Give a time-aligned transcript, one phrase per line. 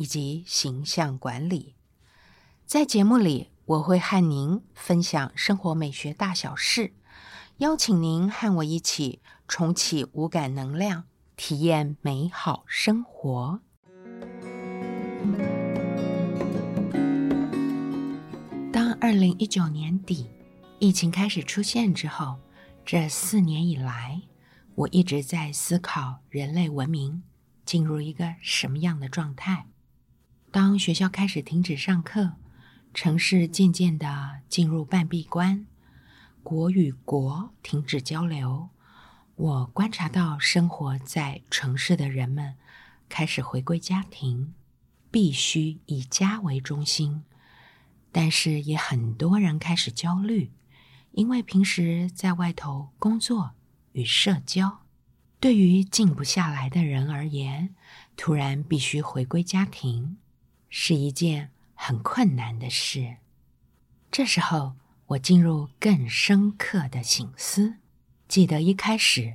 [0.00, 1.74] 以及形象管理，
[2.64, 6.94] 在节目里我会和您分享生活美学大小事，
[7.58, 11.04] 邀请您和我一起重启五感能量，
[11.36, 13.60] 体验美好生活。
[18.72, 20.30] 当二零一九年底
[20.78, 22.38] 疫情开始出现之后，
[22.86, 24.22] 这四年以来，
[24.76, 27.22] 我一直在思考人类文明
[27.66, 29.66] 进入一个什么样的状态。
[30.52, 32.32] 当学校开始停止上课，
[32.92, 35.64] 城市渐渐的进入半闭关，
[36.42, 38.70] 国与国停止交流，
[39.36, 42.56] 我观察到生活在城市的人们
[43.08, 44.52] 开始回归家庭，
[45.08, 47.22] 必须以家为中心。
[48.10, 50.50] 但是也很多人开始焦虑，
[51.12, 53.52] 因为平时在外头工作
[53.92, 54.80] 与社交，
[55.38, 57.72] 对于静不下来的人而言，
[58.16, 60.16] 突然必须回归家庭。
[60.70, 63.16] 是一件很困难的事。
[64.10, 64.76] 这时候，
[65.06, 67.74] 我进入更深刻的醒思。
[68.26, 69.34] 记得一开始，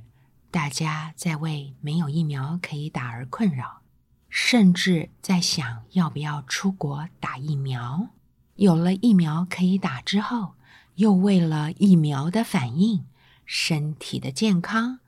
[0.50, 3.82] 大家在为没有疫苗可以打而困扰，
[4.30, 8.08] 甚至在想要不要出国打疫苗。
[8.54, 10.54] 有了疫苗可以打之后，
[10.94, 13.04] 又为了疫苗的反应、
[13.44, 15.00] 身体的健康，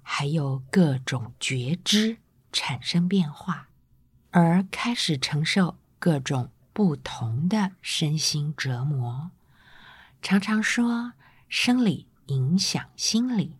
[0.00, 2.16] 还有各种觉知
[2.50, 3.68] 产生变化。
[4.38, 9.30] 而开始承受各种不同的身心折磨，
[10.20, 11.14] 常常说
[11.48, 13.56] 生理影响心理。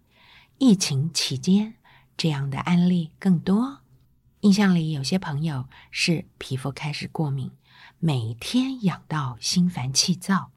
[0.59, 1.77] 疫情期间，
[2.15, 3.81] 这样的案例更多。
[4.41, 7.53] 印象里有些朋友是皮肤开始过敏，
[7.99, 10.51] 每天痒到心烦气躁；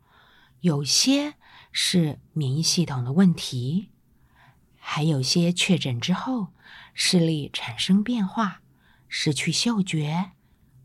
[0.60, 1.36] 有些
[1.72, 3.88] 是免疫系统的问题，
[4.76, 6.50] 还有些确诊之后
[6.94, 8.60] 视力产生变化。
[9.10, 10.32] 失去嗅觉、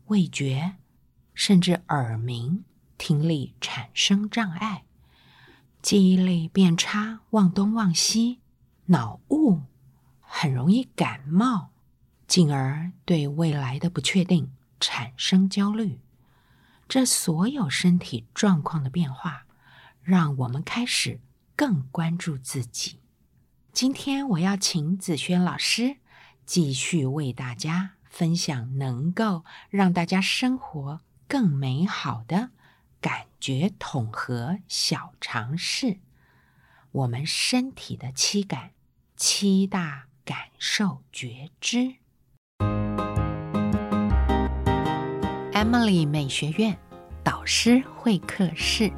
[0.07, 0.77] 味觉，
[1.35, 2.65] 甚至耳鸣、
[2.97, 4.83] 听力产生障碍，
[5.81, 8.39] 记忆力变差，忘东忘西，
[8.85, 9.61] 脑雾，
[10.19, 11.69] 很容易感冒，
[12.27, 15.99] 进而对未来的不确定产生焦虑。
[16.87, 19.45] 这所有身体状况的变化，
[20.01, 21.19] 让我们开始
[21.55, 22.99] 更关注自己。
[23.71, 25.97] 今天我要请子轩老师
[26.45, 27.91] 继续为大家。
[28.15, 32.51] 分享能够让大家生活更美好的
[33.01, 35.97] 感觉统合小常识。
[36.93, 38.71] 我们身体的七感，
[39.17, 41.95] 七大感受觉知。
[45.51, 46.77] Emily 美学院
[47.21, 48.89] 导师会客室。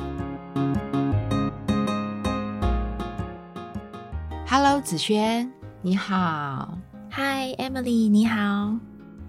[4.47, 5.51] Hello，子轩，
[5.81, 6.77] 你好。
[7.09, 8.77] Hi，Emily，你好。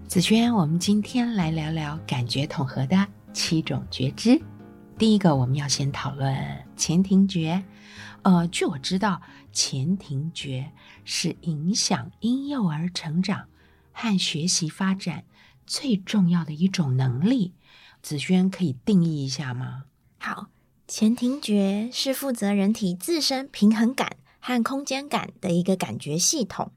[0.09, 4.41] 子轩，我们今天来聊聊感觉统合的七种觉知。
[4.97, 7.63] 第一个，我们要先讨论前庭觉。
[8.23, 9.21] 呃，据我知道，
[9.51, 10.71] 前庭觉
[11.05, 13.45] 是影响婴幼儿成长
[13.91, 15.25] 和学习发展
[15.67, 17.53] 最重要的一种能力。
[18.01, 19.83] 子轩可以定义一下吗？
[20.17, 20.47] 好，
[20.87, 26.71] 前庭觉是负责人体自身平衡感和空间感的一个感觉系统。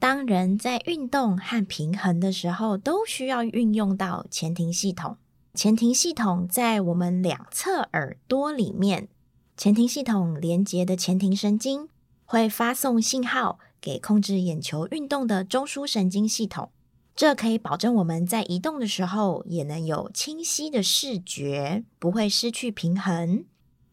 [0.00, 5.16] 当人在运动和平衡的时候，都需要运用到前庭系统。
[5.54, 9.08] 前庭系统在我们两侧耳朵里面，
[9.56, 11.88] 前庭系统连接的前庭神经
[12.24, 16.70] 会发送信号给控制眼球运动的中枢神经系统，
[17.16, 23.44] 这可以保证我们在移动的时候也能有清晰的视觉，不会失去平衡，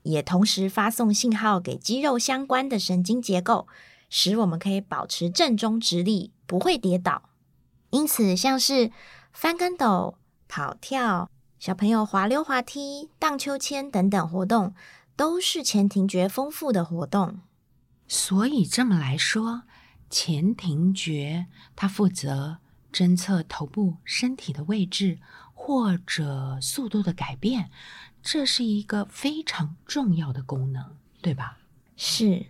[0.04, 3.68] 也同时发送信号给肌肉相关的神经结构。
[4.18, 7.32] 使我们可以保持正中直立，不会跌倒。
[7.90, 8.90] 因此，像是
[9.34, 10.18] 翻跟斗、
[10.48, 11.30] 跑跳、
[11.60, 14.74] 小朋友滑溜滑梯、荡秋千等等活动，
[15.18, 17.42] 都是前庭觉丰富的活动。
[18.08, 19.64] 所以这么来说，
[20.10, 22.60] 前庭觉它负责
[22.94, 25.20] 侦测头部、身体的位置
[25.54, 27.70] 或者速度的改变，
[28.24, 31.58] 这是一个非常重要的功能，对吧？
[31.98, 32.46] 是。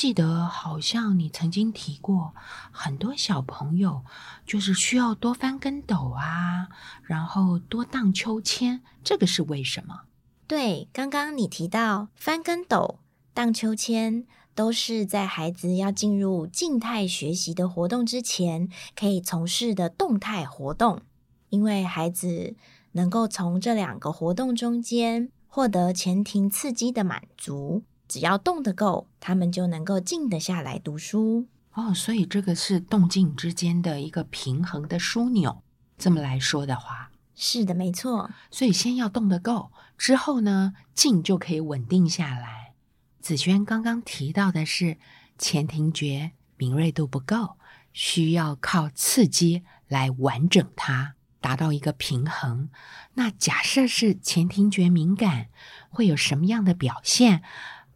[0.00, 2.32] 记得好像你曾经提过，
[2.70, 4.04] 很多小朋友
[4.46, 6.68] 就是需要多翻跟斗啊，
[7.02, 10.02] 然后多荡秋千，这个是为什么？
[10.46, 13.00] 对，刚刚你提到翻跟斗、
[13.34, 14.24] 荡秋千，
[14.54, 21.00] 都是在孩子要进入静态学习的活动之前可以从事的动态活动，
[21.48, 22.54] 因为孩子
[22.92, 31.46] 能够从这两个活动中间获得前庭刺激的满足，只要动得够，他们就能够静得下来读书。
[31.74, 35.62] 哦，所以这个是动静之间的一个平衡的枢纽。
[35.96, 38.30] 这么来说的话，是的，没错。
[38.50, 39.70] 所以先要动得够。
[39.96, 42.72] 之后呢，静就可以稳定下来。
[43.20, 44.96] 子轩刚刚提到的是
[45.36, 47.58] 前庭觉敏锐度不够，
[47.92, 52.70] 需要靠刺激来完整它，达到一个平衡。
[53.14, 55.48] 那假设是前庭觉敏感，
[55.90, 57.42] 会有什么样的表现？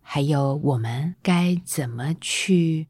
[0.03, 2.89] 还有我们该怎么去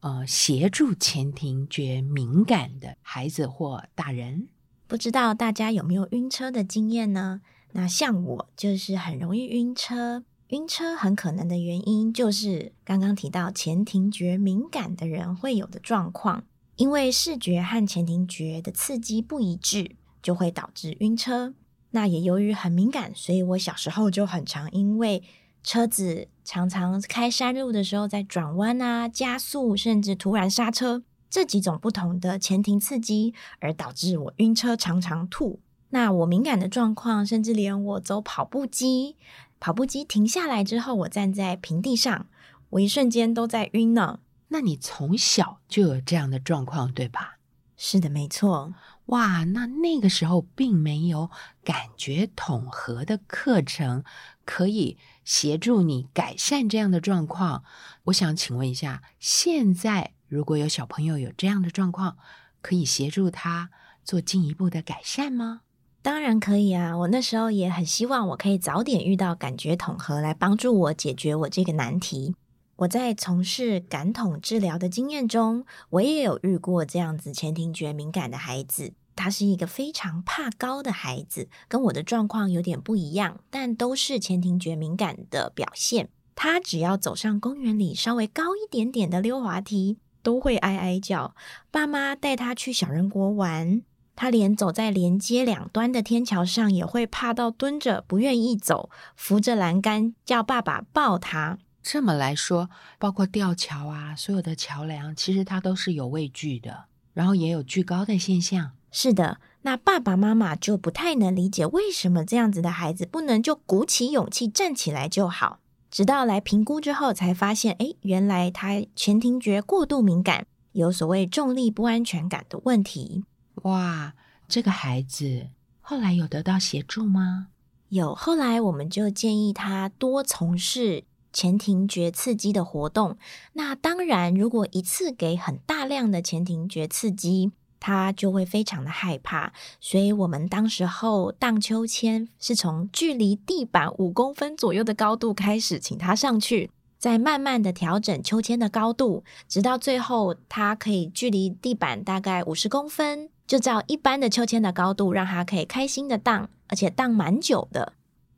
[0.00, 4.48] 呃协助前庭觉敏感的孩子或大人？
[4.86, 7.40] 不知道大家有没有晕车的经验呢？
[7.72, 16.44] 那像我就是很容易晕车，晕车很可能的原因就是刚刚提到前庭觉敏感的人会有的状况，
[16.76, 21.54] 因为视觉和前庭觉的刺激不一致，就会导致晕车。
[21.92, 25.22] 那也由于很敏感，所以我小时候就很常因为
[25.62, 35.60] 车子常常开山路的时候在转弯啊、加速，甚至突然刹车这几种不同的前庭刺激，而导致我晕车，常常吐。
[35.90, 39.16] 那我敏感的状况，甚至连我走跑步机，
[39.60, 42.26] 跑步机停下来之后，我站在平地上，
[42.70, 44.20] 我一瞬间都在晕呢。
[44.48, 47.38] 那你从小就有这样的状况，对吧？
[47.84, 48.72] 是的，没错。
[49.06, 51.32] 哇，那那个时候并没有
[51.64, 54.04] 感觉统合的课程
[54.44, 57.64] 可以协助你改善这样的状况。
[58.04, 62.16] 我想请问一下，现在如果有小朋友有这样的状况，
[62.60, 63.70] 可以协助他
[64.04, 65.62] 做进一步的改善吗？
[66.02, 66.96] 当然可以啊！
[66.98, 72.36] 我那时候也很希望我可以早点遇到感觉统合来帮助我解决我这个难题。
[72.76, 78.94] 我在从事感统治疗的经验中，我也有遇过这样子前庭觉敏感的孩子。
[79.14, 86.08] 他是一个非常怕高的孩子，跟我的状况有点不一样，但都是前庭觉敏感的表现。
[86.34, 91.34] 他只要走上公园里稍微高一点点的溜滑梯，都会哀哀叫。
[91.70, 93.82] 爸妈带他去小人国玩。
[94.16, 101.58] 他连走在连接两端的天桥上也会怕到蹲着，不愿意走，扶着栏杆叫爸爸抱他。
[101.82, 108.72] 这么来说，包括吊桥啊，所有的桥梁，其实它都是有畏惧的，然后也有惧高的现象。
[108.90, 115.60] 是的，那爸爸妈妈就不太能理解为什么这样子的孩子不能就鼓起勇气站起来就好。
[115.90, 123.24] 直到来评估之后，才发现，哎，原来他前庭觉过度敏感，有所谓重力不安全感的问题。
[123.62, 124.14] 哇，
[124.48, 125.48] 这个孩子
[125.80, 127.48] 后来有得到协助吗？
[127.88, 133.16] 有，后来我们就建议他多从事前庭觉刺激的活动。
[133.54, 139.52] 那当然，如果一次给很大量的前庭觉刺激，他就会非常的害怕。
[139.80, 153.28] 所以我们当时候荡秋千是从距离地板五公分左右的高度开始，请他上去，再慢慢的调整秋千的高度，直到最后他可以距离地板大概五十公分。
[153.44, 157.92] 就照一般的秋千的高度，让他可以开心的荡，而且荡蛮久的。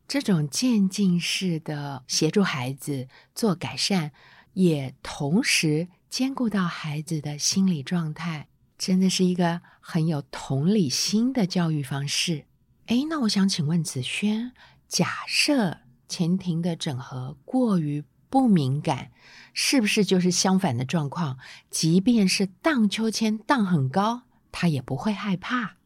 [0.06, 4.12] 这种渐进式的协助孩子做改善，
[4.52, 12.44] 也同时兼顾到孩子的心理状态，真的是一个很有同理心的教育方式。
[12.86, 14.52] 诶，那我想请问子轩，
[14.88, 19.10] 假设前庭的整合过于不敏感，
[19.52, 21.38] 是不是就是相反的状况？
[21.70, 24.22] 即便是荡秋千荡很高。
[24.56, 25.78] 他也不会害怕，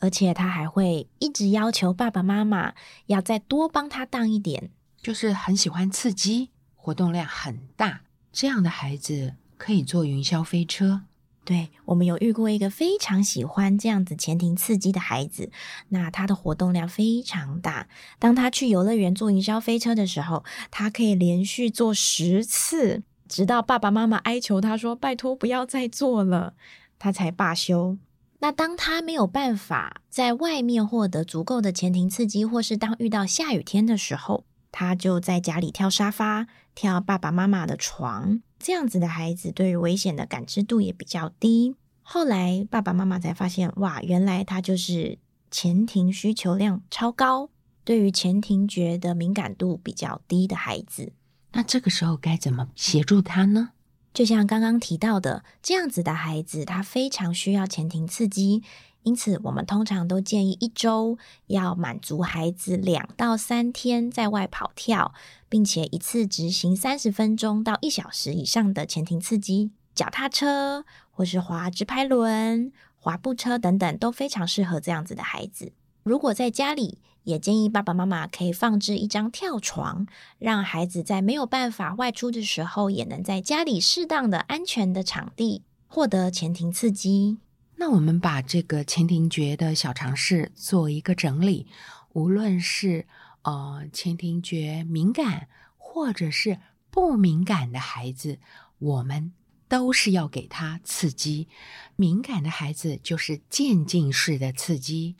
[0.00, 2.74] 而且他还会一直要求爸爸妈妈
[3.06, 4.70] 要再多帮他荡一点，
[5.00, 8.02] 就是很喜欢刺激，活动量很大。
[8.32, 11.02] 这样的孩子可以坐云霄飞车。
[11.44, 15.50] 对我们有遇过一个非常喜欢这样子前庭刺激的孩子，
[15.90, 17.86] 那他的活动量非常大。
[18.18, 26.54] 当他去游乐园坐云霄飞车的时候，他可以连续坐十次，直到爸爸妈妈哀求他说：“拜托不要再做了”，
[26.98, 27.98] 他才罢休。
[28.44, 38.42] 那当他没有办法在外面获得足够的前庭刺激，或是当遇到下雨天的时候，他就在家里跳沙发、跳爸爸妈妈的床。
[38.58, 41.74] 这样子的孩子对于危险的感知度也比较低。
[42.02, 45.16] 后来爸爸妈妈才发现，哇，原来他就是
[45.50, 47.48] 前庭需求量超高，
[47.82, 51.14] 对于前庭觉的敏感度比较低的孩子。
[51.52, 53.70] 那这个时候该怎么协助他呢？
[54.14, 58.62] 就像刚刚提到的，这样子的孩子，他非常需要前庭刺激，
[59.02, 61.18] 因此我们通常都建议一周
[61.48, 65.12] 要满足孩子两到三天在外跑跳，
[65.48, 75.72] 并且一次执行三十分钟到一小时以上的前庭刺激，脚踏车或是滑直排轮、滑步车等等，都非常适合这样子的孩子。
[76.04, 80.06] 如果在家里，也建议爸爸妈妈可以放置一张跳床，
[80.38, 87.38] 让孩子在没有办法外出的时候，也能在家里适当的安全的场地获得前庭刺激。
[87.76, 91.66] 那我们把这个前庭觉的小常识做一个整理，
[92.12, 93.06] 无论是
[93.42, 96.58] 呃前庭觉敏感或者是
[96.90, 98.38] 不敏感的孩子，
[98.78, 99.32] 我们
[99.66, 101.48] 都是要给他刺激。
[101.96, 105.16] 敏感的孩子就是渐进式的刺激。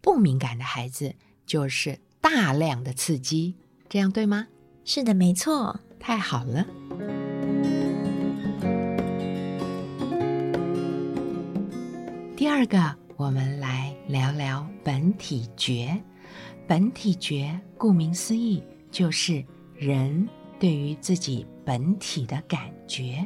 [0.00, 1.14] 不敏感的孩子
[1.46, 3.54] 就是大量的刺激，
[3.88, 4.46] 这样对吗？
[4.84, 5.80] 是的，没错。
[5.98, 6.66] 太好了。
[12.36, 15.98] 第二个，我们来聊聊本体觉。
[16.66, 23.24] 本体觉顾名思义，就是人对于自己本体的感觉。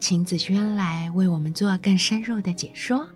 [0.00, 3.06] 请子轩来为我们做更深入的解说。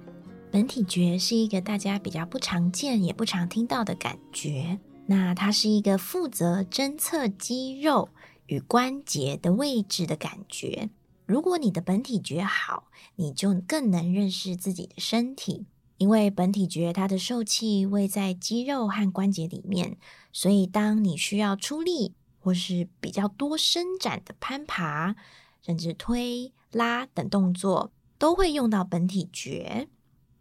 [0.59, 4.81] 本体觉是一个大家比较不常见也不常听到的感觉。
[5.07, 8.09] 那它是一个负责侦测肌肉
[8.47, 10.91] 与关节的位置的感觉。
[11.27, 15.67] 如果你的本体觉好，你就更能认识自己的身体。
[15.99, 19.97] 因为本体觉它的受气位在肌肉和关节里面，
[20.33, 25.15] 所以当你需要出力或是比较多伸展的攀爬，
[25.63, 29.87] 甚至推拉等动作，都会用到本体觉。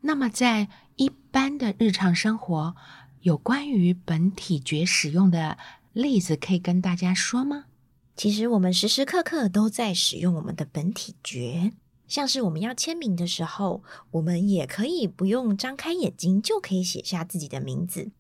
[0.01, 2.75] 那么，在一般的日常生活，
[3.22, 5.58] 有关于本体觉使用的
[5.92, 7.66] 例子，可以跟大家说吗？
[8.16, 11.74] 其实，我们时时刻刻都在使用我们的本体觉，
[12.08, 18.12] 像是我们要签名的时候，我们也可以不用张开眼睛就可以写下自己的名字。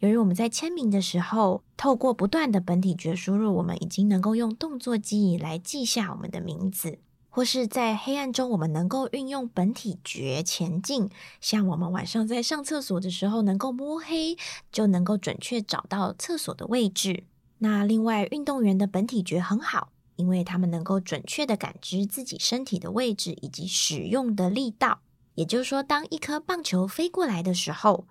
[0.00, 6.98] 由于我们在签名的时候，透过不断的本体觉输入，我们已经能够用动作记忆来记下我们的名字。
[7.34, 11.10] 或是在黑暗中，我们能够运用本体觉前进，
[11.40, 14.36] 像我们晚上在上厕所的时候，能够摸黑
[14.70, 17.24] 就能够准确找到厕所的位置。
[17.58, 25.00] 那另外，运动员的本体觉很好，因为他们能够准确的感知自己身体的位置以及使用的力道。
[25.34, 28.06] 也就是说，当一颗棒球飞过来的时候，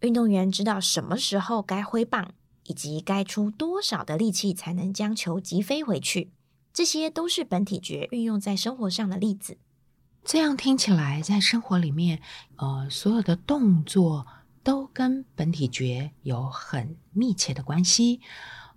[0.00, 6.30] 运动员知道什么时候该挥棒，以及该出多少的力气才能将球击飞回去。
[6.72, 9.58] 这些都是本体觉运用在生活上的例子。
[10.22, 12.20] 这样听起来，在生活里面，
[12.56, 14.26] 呃，所有的动作
[14.62, 18.20] 都跟本体觉有很密切的关系。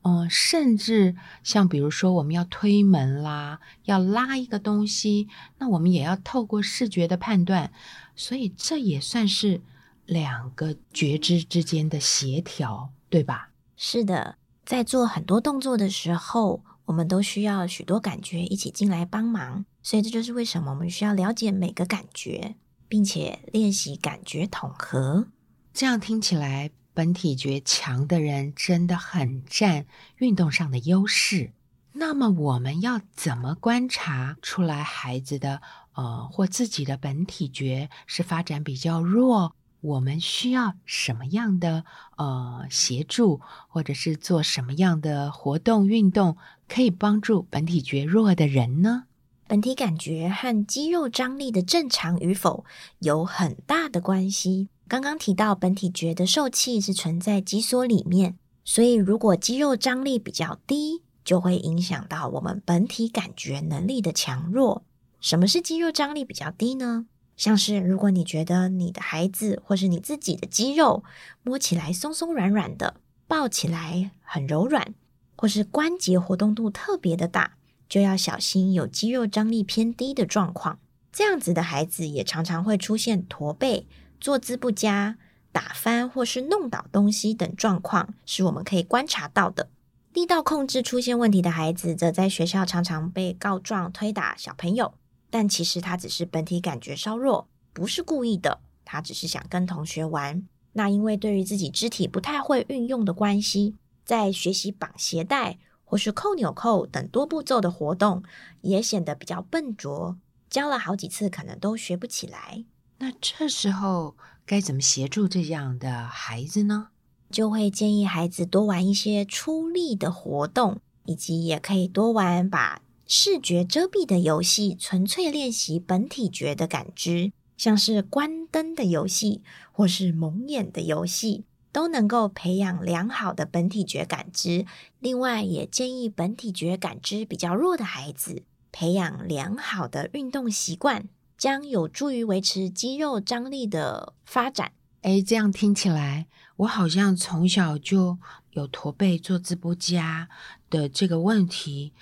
[0.03, 5.27] 嗯，甚至像比如说，我们要推门啦，要拉一个东西，
[5.59, 7.71] 那我们也要透过视觉的判断。
[8.15, 9.62] 所以，这也算是
[10.05, 13.50] 两个觉知之间的协调，对吧？
[13.75, 16.63] 是的，在做很多动作的时候。
[16.93, 22.53] 我们都需要许多感觉一起进来帮忙，所以这就是为什么我们需要了解每个感觉，
[22.88, 25.25] 并且练习感觉统合。
[25.73, 31.53] 这样听起来，本体觉强的人真的很占运动上的优势。
[31.93, 39.55] 那么，我们要怎么观察出来孩子的呃或自己的本体觉是发展比较弱？
[39.83, 41.83] 我们需要什么样的
[42.15, 46.37] 呃协助，或者是做什么样的活动运动，
[46.69, 49.03] 可以帮助本体觉弱的人呢？
[49.45, 52.63] 本体感觉和肌肉张力的正常与否
[52.99, 54.69] 有很大的关系。
[54.87, 64.83] 刚刚提到本体觉的受气是存在肌梭里面，所以如果肌肉张力比较低，就会影响到我们本体感觉能力的强弱。
[65.19, 67.05] 什么是肌肉张力比较低呢？
[67.35, 71.03] 像是如果你觉得你的孩子或是你自己的肌肉
[71.41, 72.95] 摸起来松松软软的，
[73.27, 74.93] 抱起来很柔软，
[75.35, 77.53] 或是关节活动度特别的大，
[77.89, 80.79] 就要小心有肌肉张力偏低的状况。
[81.11, 83.87] 这样子的孩子也常常会出现驼背、
[84.19, 85.17] 坐姿不佳、
[85.51, 89.69] 打翻或是弄倒东西等状况，是我们可以观察到的。
[90.11, 94.93] 力道控制出现问题的孩子，则在学校常常被告状推打小朋友。
[95.33, 100.47] 但其实他只是本体感觉稍弱，不是故意的，他只是想跟同学玩。
[100.73, 103.73] 那因为对于自己肢体不太会运用的关系，
[104.05, 108.21] 在学习绑鞋带或是扣纽扣等多步骤的活动，
[108.61, 110.15] 也显得比较笨拙，
[110.51, 112.63] 教了好几次可能都学不起来。
[112.99, 116.89] 那这时候该怎么协助这样的孩子呢？
[117.31, 122.83] 就会建议孩子多玩一些出力的活动，以及也可以多玩把。
[123.15, 134.65] 视觉遮蔽的游戏，纯粹练习本体觉的感知，像是关灯的游戏或是蒙眼的游戏，都能够培养良好的本体觉感知。
[135.00, 138.41] 另外，也建议本体觉感知比较弱的孩子，
[138.72, 144.72] 培养良好的运动习惯，将有助于维持肌肉张力的发展。
[145.03, 148.17] 哎，这样听起来，我好像从小就
[148.53, 150.29] 有驼背、做自不佳
[150.72, 151.93] 的这个问题，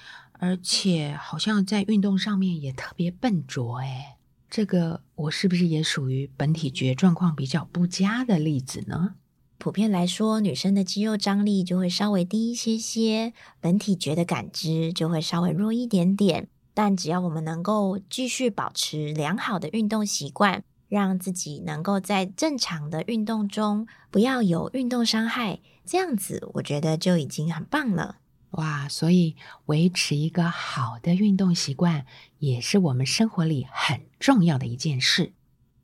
[0.42, 3.78] 而且好像在运动上面也特别笨拙。
[3.78, 4.18] 哎，
[4.50, 9.14] 这个我是不是也属于本体觉状况比较不佳的例子呢？
[9.60, 16.48] 普遍来说，女生的肌肉张力就会稍微低一些些，本体觉的感知就会稍微弱一点点。
[16.74, 20.64] 但只要我们能够继续保持良好的运动习惯。
[20.88, 28.18] 让自己能够在正常的运动中不要有运动伤害，这样子我觉得就已经很棒了。
[28.52, 28.88] 哇！
[28.90, 29.36] 所以
[29.68, 32.06] 维持一个好的运动习惯
[32.40, 35.34] 也是我们生活里很重要的一件事。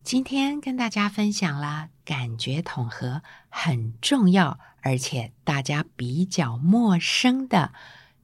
[0.04, 7.74] 今天跟大家分享了感觉统合很重要，而且大家比较陌生的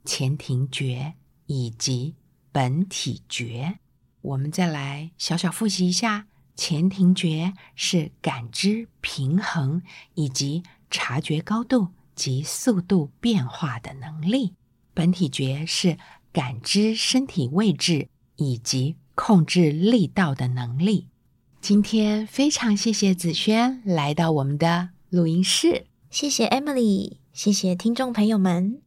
[0.05, 2.15] 前庭觉以及
[2.51, 3.79] 本体觉。
[4.21, 6.27] 我们再来小小复习一下。
[6.55, 9.81] 前庭觉是感知平衡
[10.13, 14.53] 以及察觉高度及速度变化的能力，
[14.93, 15.97] 本体觉是
[16.31, 21.07] 感知身体位置以及控制力道的能力。
[21.61, 28.81] 今天非常谢谢子轩来到我们的录音室，谢谢 Emily，谢谢听众朋友们。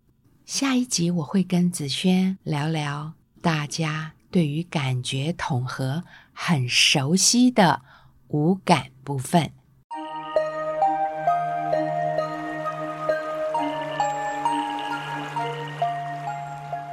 [0.44, 4.12] 下一集我会跟子轩聊聊大家。
[4.28, 7.80] 对于感觉统合很熟悉的
[8.28, 9.52] 五感部分，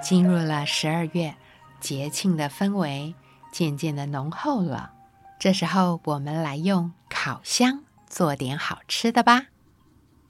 [0.04, 1.38] 进入了十二月，
[1.80, 3.16] 节庆的氛围
[3.54, 4.92] 渐渐的浓厚了。
[5.40, 9.46] 这时候，我们来用烤箱做点好吃的吧。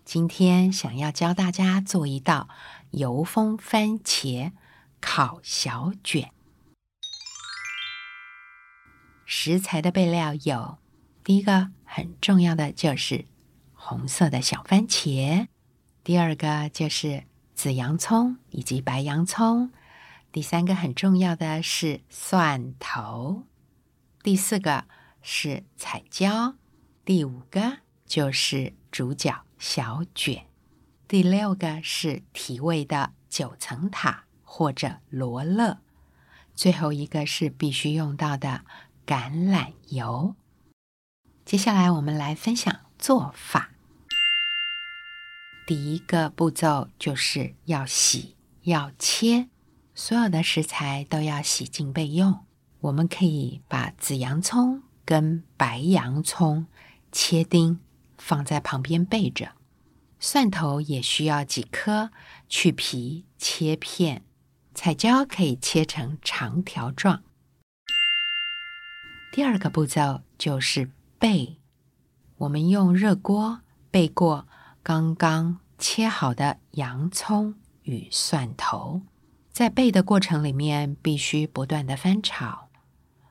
[0.06, 2.50] 今天想要教大家做一道
[2.92, 4.52] 油封番茄
[5.02, 6.32] 烤小卷。
[9.26, 10.78] 食材的备料有：
[11.24, 13.26] 第一个很重要的就是
[13.74, 15.48] 红色的小番茄；
[16.04, 17.24] 第二个就是
[17.56, 19.70] 紫洋葱以及白洋葱；
[20.32, 23.44] 第三个很重要的是蒜头；
[24.22, 24.86] 第四个
[25.22, 26.56] 是彩椒；
[27.06, 30.46] 第五个就是主角小卷；
[31.08, 35.80] 第六个是提味的九层塔或者罗勒；
[36.54, 38.66] 最后一个是必须用到的。
[39.06, 40.34] 橄榄油。
[41.44, 43.73] 接下来，我们来分享做法。
[45.66, 49.48] 第一个步骤就是要洗、要切，
[49.96, 52.46] 所有的食材都要洗净备用。
[52.82, 56.68] 我们可以把紫洋葱跟白洋葱
[57.14, 57.80] 切丁
[58.18, 59.54] 放在旁边备着，
[60.20, 62.12] 蒜头也需要几颗，
[62.50, 64.22] 去皮切片，
[64.74, 67.24] 彩椒可以切成长条状。
[69.32, 71.58] 第二个步骤就是备，
[72.36, 74.46] 我们用热锅备过
[74.86, 79.02] 刚刚切好的洋葱与蒜头，
[79.50, 82.68] 在备的过程里面必须不断的翻炒，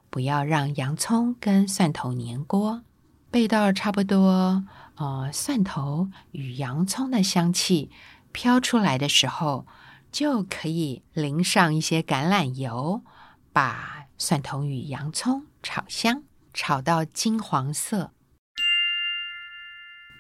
[0.09, 2.85] 不要让洋葱跟蒜头粘锅。
[3.31, 7.91] 备到差不多，呃，蒜头与洋葱的香气
[8.33, 9.67] 飘出来的时候，
[10.11, 13.03] 就可以淋上一些橄榄油，
[13.53, 15.45] 把蒜头与洋葱。
[15.63, 16.23] 炒香，
[16.55, 18.13] 炒到金黄色。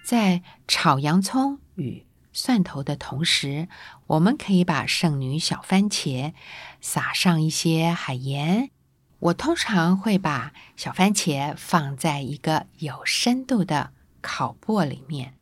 [0.03, 3.69] 在炒洋葱与蒜头的同时，
[4.07, 6.33] 我们可以把剩女小番茄
[6.81, 8.71] 撒上一些海盐。
[9.19, 15.35] 我通常会把小番茄放在一个有深度的烤钵里面。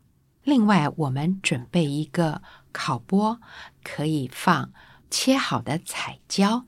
[0.43, 2.43] 另外，我们准备一个
[2.73, 3.41] 烤钵，
[3.83, 4.73] 可以放
[5.11, 6.67] 切好的彩椒，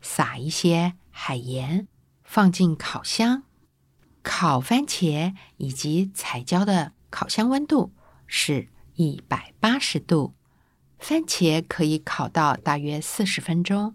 [0.00, 1.88] 撒一些海盐。
[2.22, 3.44] 放进烤箱，
[4.24, 7.92] 烤番茄以及彩椒的烤箱温度
[8.26, 10.34] 是一百八十度，
[10.98, 13.94] 番茄可以烤到大约四十分钟，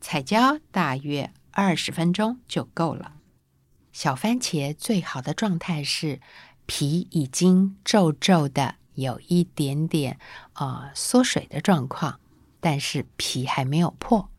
[0.00, 3.14] 彩椒大约二十分钟就够了。
[3.90, 6.20] 小番茄最好的状态是
[6.66, 10.20] 皮已经皱皱的，有一点点
[10.52, 12.20] 呃缩水的状况，
[12.60, 14.30] 但是皮还没有破。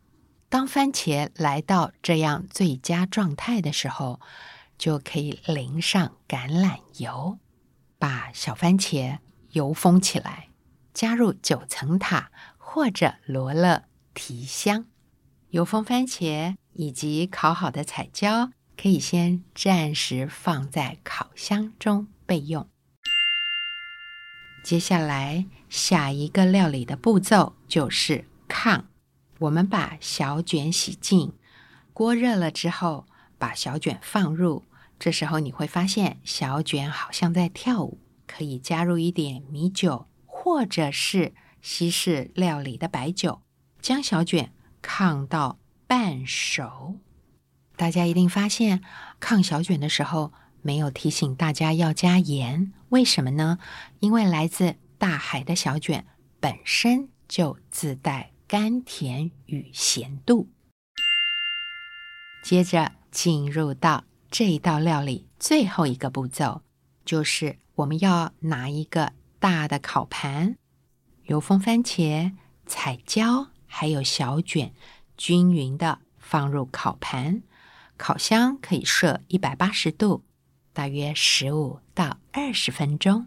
[0.48, 4.20] 当番茄来到这样最佳状态的时候，
[4.78, 7.38] 就可以淋上橄榄油，
[8.02, 9.18] 把小番茄
[9.52, 10.48] 油封起来，
[10.92, 14.86] 加入九层塔或者罗勒提香。
[15.50, 22.68] 油封番茄以及烤好的彩椒，可以先暂时放在烤箱中备用。
[24.64, 28.86] 接下来，下一个料理的步骤就是炕。
[29.38, 31.34] 我们把小卷洗净，
[31.92, 33.06] 锅热了之后，
[33.38, 34.64] 把小卷放入。
[35.02, 43.42] 这时候你会发现小卷好像在跳舞，可以加入一点米酒，或者是西式料理的白酒，
[43.80, 47.00] 将小卷炕到半熟。
[47.74, 48.80] 大家一定发现
[49.20, 53.58] 炕小卷的时候没有提醒大家要加盐，为什么呢？
[53.98, 56.06] 因为来自大海的小卷
[56.38, 60.48] 本身就自带甘甜与咸度。
[62.44, 64.04] 接着进入到。
[64.32, 66.62] 这一道料理最后一个步骤，
[67.04, 70.56] 就是我们要拿一个大的烤盘，
[71.24, 72.32] 油封番茄、
[72.64, 74.72] 彩椒还有小卷，
[75.18, 77.42] 均匀的放入烤盘。
[77.98, 80.24] 烤箱可以设一百八十度，
[80.72, 83.26] 大约十五到二十分钟。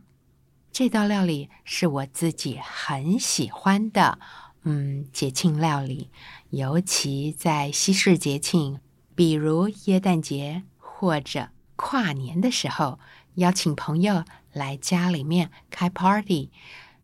[0.72, 4.18] 这道料理是我自己很喜欢的，
[4.64, 6.10] 嗯，节庆料理，
[6.50, 8.80] 尤其在西式节庆，
[9.14, 10.64] 比如耶诞节。
[10.98, 13.00] 或者跨年的时候
[13.34, 16.52] 邀请朋友来家里面开 party，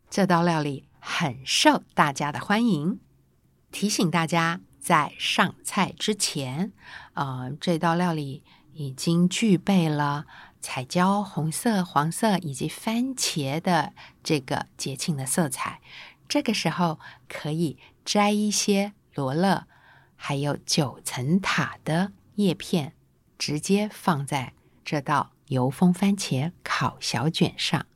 [0.08, 2.98] 这道料理很受大家的欢迎。
[3.70, 6.72] 提醒大家，在上菜之前，
[7.12, 10.24] 呃，这道料理已经具备了
[10.62, 13.92] 彩椒红色、黄色以及番茄的
[14.24, 15.82] 这个节庆的色彩。
[16.26, 17.76] 这个时候可以
[18.06, 19.66] 摘一些罗勒，
[20.16, 22.94] 还有九层塔的叶片。
[23.42, 24.52] 直接放在
[24.84, 27.86] 这道油封番茄烤小卷上，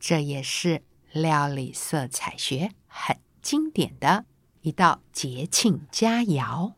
[0.00, 4.24] 这也是料理色彩学很经典的
[4.62, 6.72] 一道节庆佳肴。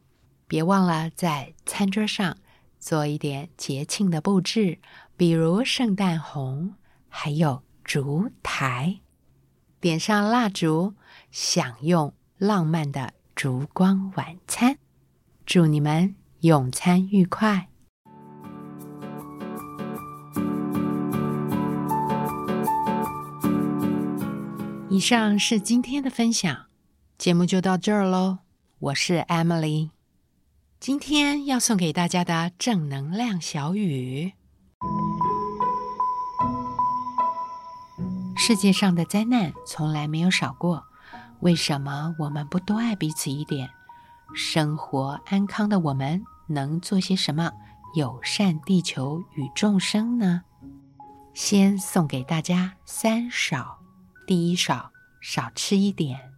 [0.46, 2.37] 别忘了在餐桌上
[2.79, 4.79] 做一点节庆的布置，
[5.16, 6.75] 比如圣诞红，
[7.09, 9.01] 还有烛台，
[9.81, 10.92] 点上蜡烛，
[11.31, 14.77] 享用浪漫的烛光晚餐。
[15.46, 17.70] 祝你们用餐愉快！
[24.92, 26.66] 以上是今天的分享，
[27.16, 28.40] 节目就到这儿喽。
[28.78, 29.88] 我是 Emily，
[30.78, 34.35] 今天要送给大家的正能量小语：
[38.37, 40.85] 世界上的灾难从来没有少过，
[41.40, 43.70] 为什么我们不多爱彼此一点？
[44.35, 47.50] 生活安康的我们能做些什么
[47.94, 50.42] 友善地球与众生呢？
[51.33, 53.81] 先送给大家三少。
[54.26, 56.32] 第一少少吃一点，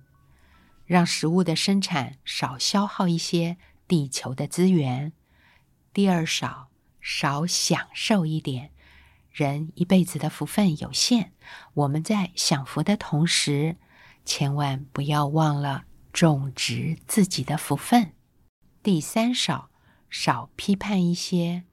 [0.86, 5.12] 让食物的生产少消耗一些地球的资源。
[5.92, 6.70] 第二少
[7.00, 8.72] 少享受一点，
[9.30, 11.32] 人一辈子的福分有限，
[11.74, 13.76] 我们在享福的同时，
[14.24, 18.12] 千万不要忘了种植自己的福分。
[18.82, 19.70] 第三少
[20.08, 21.64] 少批判一些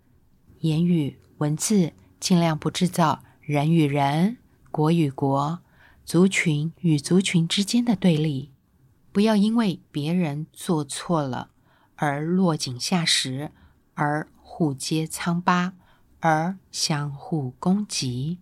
[0.60, 4.38] 言语文字，尽量不制造人与人、
[4.70, 5.62] 国与国。
[6.04, 8.52] 族群与族群之间的对立，
[9.12, 11.52] 不要因为别人做错了
[11.96, 13.52] 而落井下石，
[13.94, 15.74] 而互揭疮疤，
[16.20, 18.40] 而相互攻击。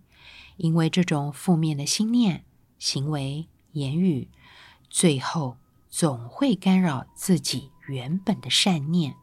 [0.56, 2.44] 因为这种负面的心念、
[2.78, 4.28] 行为、言语，
[4.88, 5.56] 最后
[5.88, 9.14] 总会干扰自己原本的善念。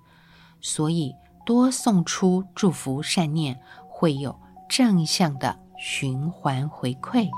[0.61, 1.13] 所以，
[1.45, 7.29] 多送出祝福善念，会有正向的循环回馈。